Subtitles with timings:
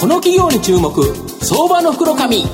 [0.00, 0.90] この企業に注目
[1.44, 2.44] 相場の袋紙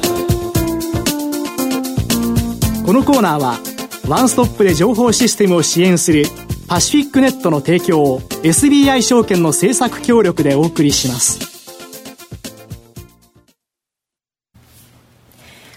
[2.84, 3.60] このコーナーは
[4.08, 6.24] ワンストップで情報システムを支援する
[6.66, 11.38] パシフィックネットの提供を SBI 証券の政策協力でお送りします。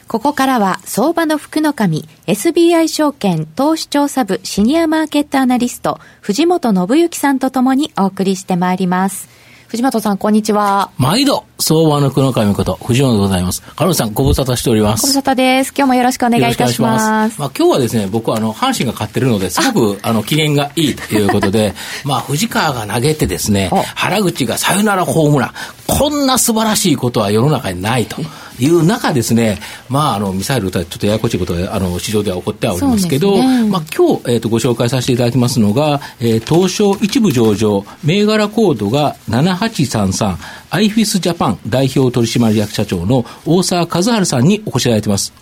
[0.07, 9.29] ここからは相場の福の神 SBI 証券投資調査部シニアマーケットアナリスト藤本信之さんとともにお送りしてまいります。
[9.69, 10.89] 藤本さん、こんにちは。
[10.97, 13.61] 毎度、相場の黒神こと、藤本でございます。
[13.61, 15.03] カルさん、ご無沙汰しております。
[15.03, 15.71] ご無沙汰です。
[15.77, 17.05] 今日もよろしくお願いいたします。
[17.07, 25.51] ますまあ、今日はですね、僕はあの、阪神が勝ってるので、すごく、あの、機嫌がいいということで、 まあ、藤川が投げてですね、原口がサヨナラホームラン。
[25.85, 28.17] こんな素晴らしいことは世の中にないと。
[28.59, 29.59] いう中ですね、
[29.89, 40.37] まあ、あの、ミサイル撃たちょっとややこしいことが、あの、市場では起こってはおりますけど、ね、まあ、今日、えっ、ー、と、ご紹介させていただきますのが、えー、東証一部上場、銘柄コードが7833、
[40.71, 45.33] アイフィスジャパン代表取締役社長の大沢和治さんにお越しいただいてます。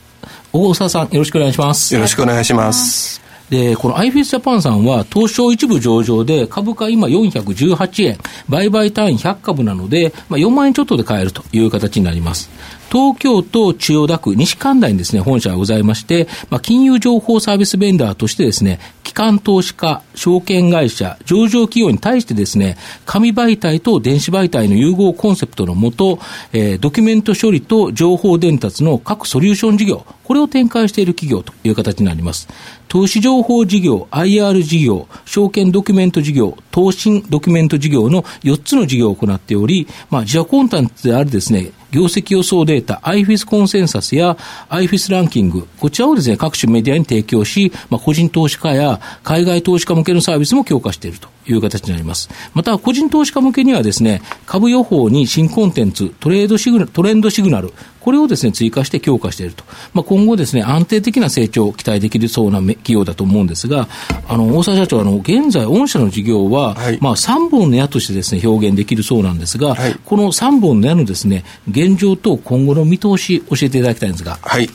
[0.54, 1.94] 大沢さん、よろしくお願いします。
[1.94, 3.28] よろしくお願いします。
[3.50, 8.18] で、このアイフィスジャパンさんは、東証一部上場で、株価今418円、
[8.50, 12.50] 売買単位100株なので、まあ、4万円ちょっとで買えるという形になります。
[12.90, 26.20] 東京都千代田区西神田にですね、本社がございまして、まあ、金融情報サービスベンダーとしてですね、機関投資家、証券会社、上場企業に対してですね、紙媒体と電子媒体の融合コンセプトのもと、
[26.54, 32.48] えー、ドキュメント処理と情報伝達の各ソリューション事業、これを展開している企業という形になります。
[32.88, 44.38] 投資情報事業、IR 事業、証券ドキュメント事業、投信ドキュメント事業の4つの事業を行っており、まあ、自社コンテンツであるですね、業績予想データ、IFIS コンセンサスや
[44.70, 52.30] IFIS ランキング、こちらをですね、各種メディアに提供し、まあ、個人投資家や海外投資家向けのサービスも強化しているという形になります。
[52.54, 57.74] また、個人投資家向けにはですね、株予報に新コンテンツ、トレードシグナル、トレンドシグナル、
[58.08, 59.66] これをですね、追加して強化していると。
[59.94, 63.90] まあ、今後ですね、安定的な成長を期待できるそうな企業だと思うんですが、
[64.30, 74.38] あの、大沢社長、あの、現在、御社の事業は、はい、まあ、3本の矢としてですね、表現できるそうなんですが、はい、この3本の矢のですね、現状と今後の見通し、教えていただきたいんですが。
[74.42, 74.70] はい。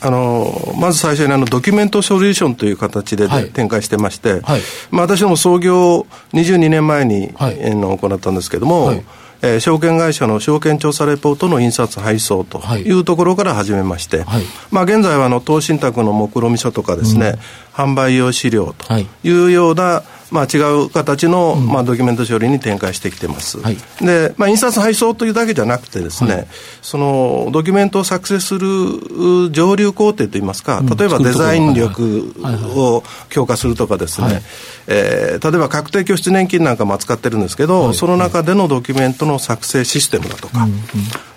[0.00, 4.60] あのまず最初にあのドキュメントソリューションという形で、はい、展開してまして、はい、
[4.92, 9.04] まあ、私ども創業22年前に、はい、の行ったんですけれども、はい。
[9.40, 12.90] えー、証券会社の証券調査レポートの印刷配送とい。
[12.92, 17.34] うところから始めまして、はい、まあ、現在はあの投信託の目論見書とかですね、
[17.78, 18.92] うん、販売用資料と
[19.22, 23.60] いうような、まあ、違う形の、まあ、ドキュメント処理に展開してきてます。
[23.60, 26.46] はい、で、まあ、印刷配送というだけじゃなくてですね、はい、
[26.82, 32.34] そのドキュメントを作成する上流工程といいますか、例えばデザイン力
[32.76, 34.42] を強化するとかですね、はい、
[34.88, 40.72] えー、例えば確定拠出年金なんかも扱ってるんですけど、その中でのドキュメントの作成システムだとか、うん。
[40.72, 40.92] うん、そ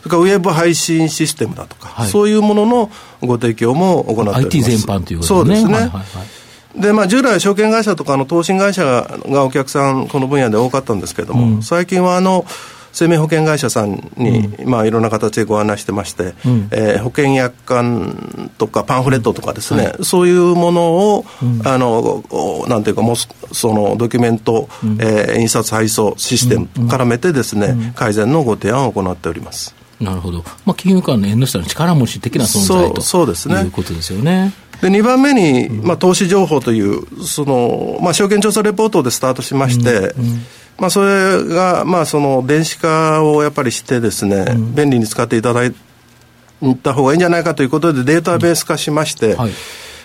[0.06, 2.92] れからウェブ配信システムだとか、そういうものの
[3.22, 4.46] ご提供も行っております。
[4.46, 5.26] IT 全般ということですね。
[5.26, 5.74] そうですね。
[5.74, 5.84] はい。
[5.84, 5.90] はい。
[5.90, 6.41] はい
[6.76, 8.84] でまあ、従来、証券会社とかの投信会社
[9.28, 12.46] がお客さん、この分野で多かったんですけれども、うん、最近はあの
[12.94, 22.24] 生命保険会社さんに、うん、まあ、いろんな形でご案内してまして、うん、えー、保険約款とかパンフレットとかですね、はい、そういうものを、うん、あの
[22.68, 29.76] なんていうかもうそのドキュメント、うん、えー、印刷配送システム絡めてですね、改善のご提案を行っております。
[30.00, 34.52] なるほど、まあ、金融間の縁の下の力持ち的な存在とそうです、ね、いうことですよね。
[34.82, 40.14] で2番目に、まあ、投資情報というその、まあ、証券調査レポートでスタートしまして、
[40.80, 45.74] まあ、それが、まあ、その電子化をやっぱりしてですね、便利に使っていただい
[46.82, 49.52] た方がいいんじゃないかということでデータベース化しまして、はい。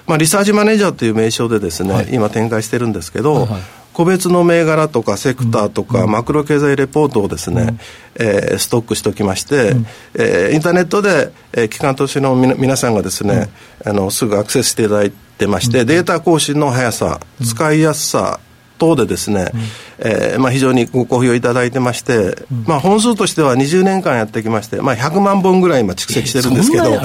[0.06, 3.48] まあ、リサーチマネージャーという名称でですね、はい、今展開してるんですけど、
[3.96, 7.78] 個別の銘柄とかセクターとか、マクロ経済レポートをですね、うん、
[8.16, 9.86] えー、ストックしておきまして、うん、
[10.16, 13.48] えー、インターネットで、えー、機関投資のみ皆さんがですね、
[13.86, 18.38] うん、あのすぐアクセスしていただいてまして、データ更新の速さ、使いやすさ
[18.76, 19.60] 等でですね、うん、
[20.00, 27.00] えー、まあ、非常にご好評いただいてまして、うん、まあ、本数としては20年間やってきまして、まあ、100万本ぐらい今蓄積してるんですけど、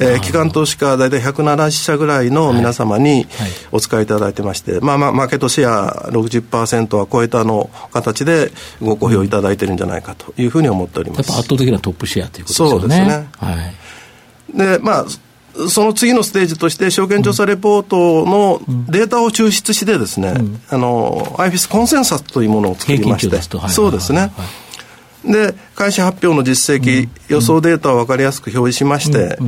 [0.00, 3.26] えー、機関投資家大体170社ぐらいの皆様に
[3.70, 8.50] お使いいただいてまして、まあまあマーケットシェア60%は超えたの形で
[8.80, 11.28] ご好評いただいてるんじゃないかというふうに思っております。
[11.28, 12.70] やっぱ圧倒的なトップシェアということですね。
[12.70, 13.28] そうですね。
[13.36, 13.76] はい。
[14.56, 15.06] で、まあ、
[15.68, 24.32] その次のステージとして、証券調査レポートのデータを抽出してですね、うん、あの、アイフィスコンセンサスというものを作りまして、そうですね。
[25.24, 29.38] で、会社発表の実績、予想データを分かりやすく表示しまして、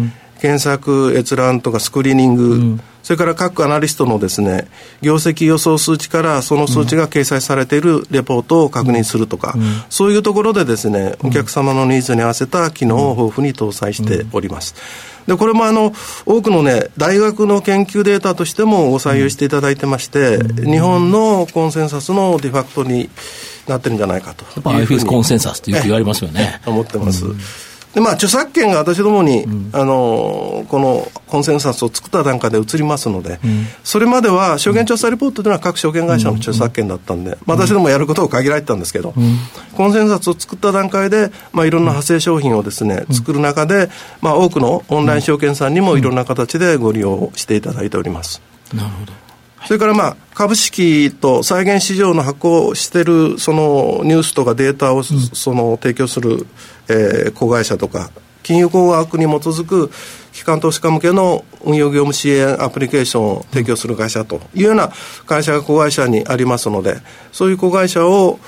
[0.42, 4.66] 検索閲覧とかスクリーニング、うん、それから各アナリストのですね
[5.00, 14.74] 業績予想数値からその数値が掲載されているレポートを確認するとか、うん、そういうところでですねお客様のニーズに合わせた機能を豊富に搭載しております。
[15.28, 15.92] でこれもあの
[16.26, 23.08] 多くのね大学の研究データとしてもご採用していただいてまして、日本のコンセンサスのデファクトに
[23.68, 24.44] なってるんじゃないかと。
[24.44, 26.60] やっぱ IFS コンセンサスってよく言われますよね。
[26.66, 27.26] 思ってます。
[27.94, 39.12] でまあ、著作権が私どもに、うん、あのこのコンセンサスを作った段階で移りますので、うん、それまでは証券調査レポートというのは各証券会社の著作権だったんで、うん、まあ、私どもやることを限られてたんですけど、
[39.76, 43.90] コンセンサスを作った段階で、まあ、いろんな派生商品をですね、作る中で、
[44.22, 48.40] まあ、多くのオンライン証券さんにもいろんな形でご利用していただいております。
[48.74, 49.21] なるほど
[49.66, 56.46] それからまあ株式と債券市場の発行しているそのニュースとかデータをその提供する、
[56.88, 58.10] えー、子会社とか
[58.42, 59.90] 金融工学に基づく
[60.32, 64.90] 機関投資家向けの運用業務支援アプリケーションを提供する会社というような
[65.26, 66.96] 会社が子会社にありますので
[67.30, 68.40] そういう子会社を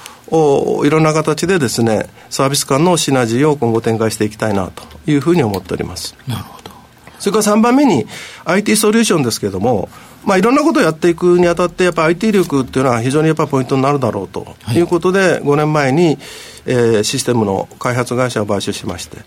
[0.84, 6.17] いろんな形でですねサービス間のシナジーを今後展開していきたいなというふうに思っております。
[6.26, 6.70] なるほど。
[7.19, 8.06] それから3番目に
[8.44, 9.88] IT ソリューションですけれども
[10.24, 14.56] まあ、いろんなことをやっていくにあたって、やっぱ IT 力っていうのは非常にやっぱポイントになるだろうと。
[14.72, 14.80] い。
[14.80, 16.18] うことで、はい、5年前に、
[16.66, 19.18] えー、システムの開発会社を買収しまして、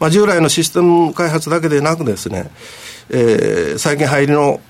[0.00, 2.50] まあ、従来のシステム開発だけでなくですね、
[3.10, 4.60] えー、最近入りの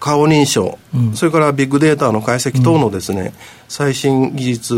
[0.00, 3.32] 顔認証、うん、それからビッグデータの解析等のですね、うん、
[3.68, 4.74] 最新技術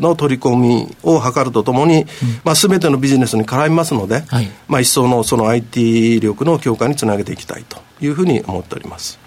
[0.00, 2.06] の取り込みを図るとともに、うん、
[2.42, 9.20] まあ、全てのビジネスに絡みますので、はい、まあ、一層のその IT 力の強化につなげていきたいというふうに思っております。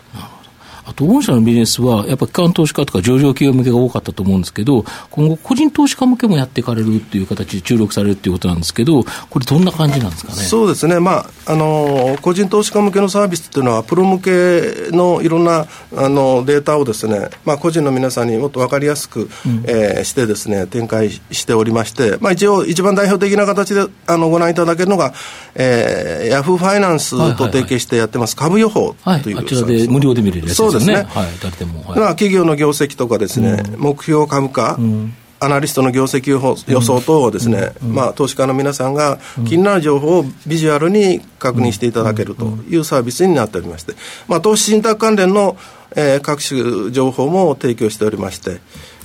[0.85, 10.43] あと、御社のビジネスは、やっぱり機関投資家とか上場企業向けが多かったと思うんですけど、今後、個人投資家向けもやっていかれるっていう形で注力されるっていうことなんですけど、これ、どんな感じなんですかね？
[10.43, 15.65] そうですね、まあ、あの個人投資家向けのサービスっていうのは、プロ向けのいろんな
[15.95, 25.13] あのデータをですね、まあ、個人の皆さんにもっと分かりやすく、うん、えー、してですね、展開しておりまして、まあ、一応、一番代表的な形であのご覧いただけるのが、
[25.55, 30.74] えー、ヤフーファイナンスと提携してやってます、株予報という、はい、あちらで無料で見れるやつですね。
[30.79, 30.95] ですね。
[30.95, 31.05] はい、
[31.41, 31.83] 誰でも。
[31.87, 35.13] はい、まあ、企業の業績とかですね、うん、目標株価、うん。
[35.39, 43.93] アナリストの業績予想等をですね、うん、まあ、投資家の皆さんが気になる情報をビジュアルに確認していただけるというサービスになっておりまして、
[44.27, 45.57] まあ、投資信託関連の、
[45.95, 48.61] えー、各種情報も提供しておりまして、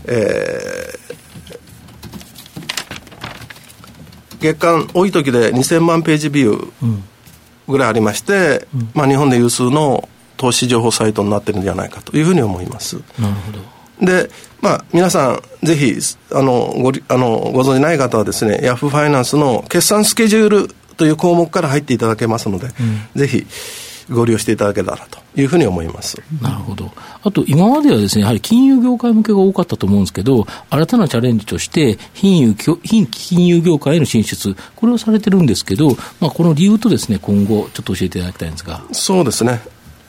[0.06, 7.00] えー、月間多い時で2000万ページビュー
[7.66, 10.08] ぐらいありまして、うん、まあ、日本で有数の
[10.40, 12.96] 投資情報サイトになってるんじゃないかというふうに思います。
[13.18, 14.06] なるほど。
[14.06, 14.30] で、
[14.62, 15.94] まあ、皆さん、ぜひ、
[16.32, 22.68] あの、ご、あの、ご存じない方はですね、ヤフーファイナンスの決算スケジュールという項目から入っていただけますので、
[23.14, 23.46] うん、ぜひ、
[24.10, 26.90] ご利用していただけたらというふうに思いますなるほど、
[27.22, 35.90] あと今まではですねやはり金融業界向けが多かったと思うんですけど、新たなチャレンジとして、金融金金融業界への進出、これをされてるんですけど、
[36.20, 38.82] まあ、この理由とですね今後、ちょっと教えていただきたいんですが。
[38.92, 39.60] そうですね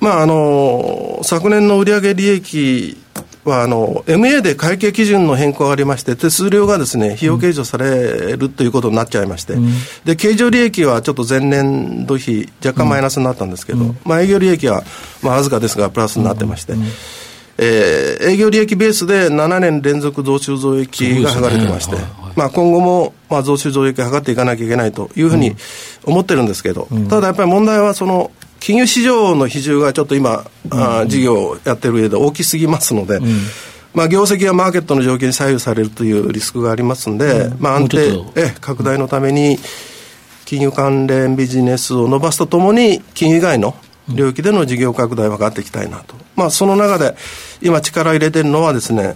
[0.02, 2.98] まあ、あの昨年の売上利益
[3.46, 9.70] はあの MA で会計基準の変更がありまして、手数料がですね費用計上されるということになっちゃいまして、うん、
[10.04, 14.84] で経常利益はちょっと前年度比、若干マイナスになったんですけど、うん、まあ、営業利益は、
[15.22, 16.74] まあ、わずかですが、プラスになってまして。
[16.74, 16.86] うん。
[17.64, 25.56] えー、営業利益ベースで7年連続増収増益が図れてまして、ねはいはい、まあ、今後も、まあ、増収増益を図っていかなきゃいけないというふうに
[26.04, 28.32] 思ってるんですけど、ただやっぱり問題はその
[28.62, 33.26] 金融市場の比重がちょっと今、うん、あ事業をやってる上で大きすぎますので、うん、
[33.94, 39.58] まあ、業績はマーケットの条件に左右されるというリスクがありますので、うん、まあ、安定え拡大のために
[40.46, 43.76] 金融関連ビジネスを伸ばすとともに金融以外の
[44.14, 47.16] 領域での事業拡大を図っていきたいなと、まあ、その中で
[47.62, 49.16] 今力を入れているのはですね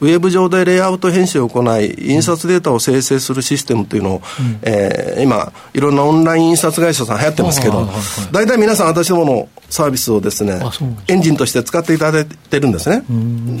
[0.00, 7.88] ウェブ上でレイアウト編集を行い、印刷データを生成するシステムというのを、うん、えー、今、いろんなオンライン印刷会社さん流行ってますけど、
[8.32, 10.60] 大体皆さん私どものサービスをですね、
[11.08, 13.02] エンジンとして使っていただいてるんですね。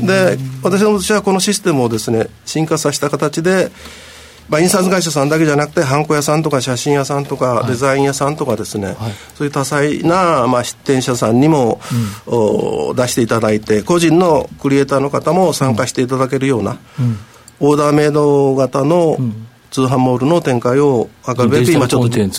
[0.06, 3.70] で、私どもとしてはこのシステムをですね、進化させた形で、
[4.48, 8.96] まあ、印刷会社さんだけじゃなくて、ハンコ屋さんとか写真屋さんとか、デザイン屋さんとかですね、はい、
[9.34, 11.80] そういう多彩な、まあ、出店者さんにも、
[12.26, 17.18] うん、出していただいて、個人のクリエイターの方も参加していただけるような、うん、
[17.60, 19.18] オーダーメイド型の、
[19.70, 22.30] 通販モールの展開を図るべく、今ちょっと、ね、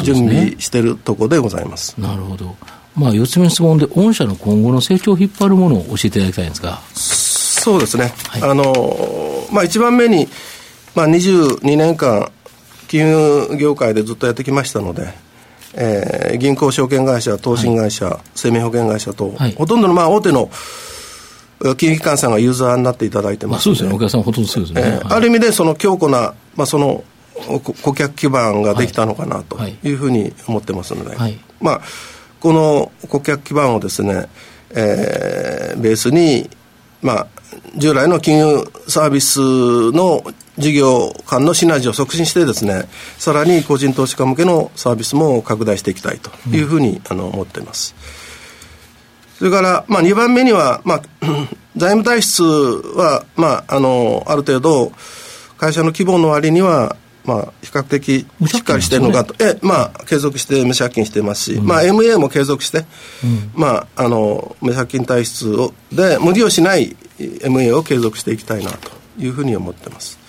[0.00, 1.94] 準備しているところでございます。
[1.96, 2.56] なるほど。
[2.96, 6.80] まあ、4つ目の質問で、御社の今後の成長を引っ張るものを教えていただきたいんですが。
[6.92, 8.12] そうですね。
[8.26, 10.28] はい、あの、まあ、一番目に、
[10.94, 12.30] まあ、22年間
[12.88, 15.12] 金融業界でずっとやってきましたので
[15.74, 20.50] えー、銀行証券会社、投信会社、はい、生命保険会社と、はい、ほとんどのまあ大手の
[21.76, 24.82] 金融機関さんがユーザーになっていただいてます、まあ、そうですね、お客さんほとんどそうですね。
[24.84, 27.04] えー、ある意味で、その強固な、まあ、その
[27.82, 31.80] 顧客基盤ができたのかなというふうに思ってますので、はい、まあ、
[32.40, 34.28] この顧客基盤をですね、
[34.70, 36.50] えー、ベースに、
[37.00, 37.26] まあ、
[37.76, 39.40] 従来の金融サービス
[39.92, 40.22] の
[40.58, 42.84] 事業間のシナジーを促進してですね、
[43.18, 47.94] さらに個人投資家向けのサービスも拡大していきたいというふうに、あの思っています。
[49.38, 51.02] それから、まあ、2番目には、まあ、
[51.76, 54.92] 財務体質は、まあ、あの、ある程度、
[55.56, 70.21] 会社の規模の割には、まあ、比較的しっかりしてるのかと、ね、えまあ、継続して無借金してますし、うん、まあ、MA も継続して、うん、まあ、あの無借金体質をで無理をしない MA を継続していきたいなというふうに思ってます。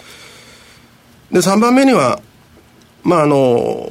[1.33, 2.21] で、3番目には、
[3.03, 3.89] まあ、あの、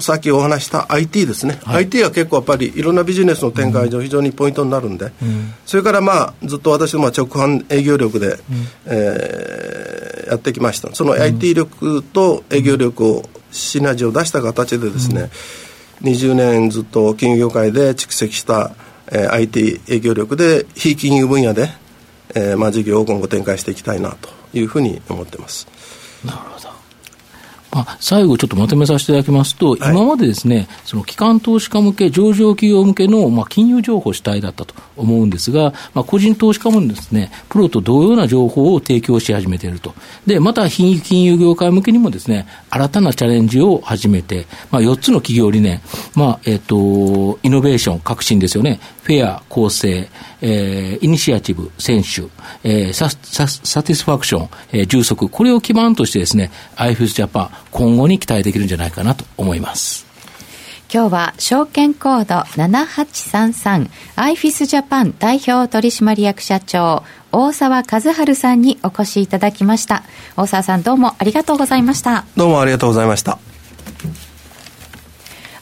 [0.00, 8.38] さっきお話した IT ですね、はい、IT は結構やっぱりいろんなビジネスの展開上非常にポイントになるんで、うん、それからまあ、ずっと私どもは直販営業力で、うん、
[8.86, 10.94] えー、やってきました。
[10.94, 15.30] その IT 力と営業力をシナジーを出した形でですね、
[16.02, 18.74] うん、20年ずっと金融業界で蓄積した、
[19.12, 21.68] えー、IT 営業力で非金融分野で、
[22.34, 25.68] えーまあ、事業を今後展開していきたいなというふうに思ってます。
[26.24, 26.73] なるほど。
[27.74, 39.92] まあ、最後ちょっとまとめさせていただきますと、はい、今までですね、その機関投資家向け、上場企業向けの、まあ、金融情報主体だったと思うんですが、まあ、個人投資家もですね、プロと同様な情報を提供し始めていると。
[40.24, 45.80] で、また、金融業界向けにもですね、新たなチャレンジを始めて、まあ、4つの企業理念、
[46.14, 50.08] まあ、えっ、ー、と、イノベーション、革新ですよね、フェア、公正、
[50.40, 52.22] えー、イニシアチブ、選手、
[52.64, 60.06] えー、サササティスファクション、えー、充足、これを基盤としてですね、IFS ジャパン、今後に期待できるんじゃないかなと思います。
[60.92, 70.04] 今日は証券コード7833アイフィスジャパン代表取締役社長大沢和春さんにお越しいただきました。
[70.36, 72.24] 大沢さんどうもありがとうございました。
[72.36, 73.53] どうもありがとうございました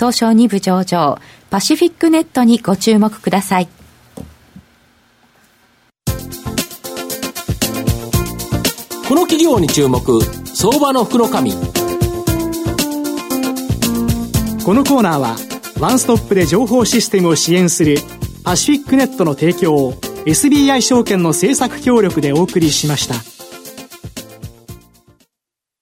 [0.00, 1.18] 東証2部上場
[1.50, 3.68] パシフィックネットにご注目ください。
[9.06, 10.22] この企業に注目
[10.54, 11.58] 相場の福の神こ
[14.72, 15.36] のコーナーは
[15.80, 17.98] ワンストップで情報システムを支援する
[18.42, 19.92] パシフィックネットの提供を
[20.24, 23.39] SBI 証券の政策協力でお送りしました。